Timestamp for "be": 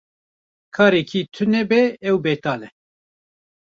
1.69-1.81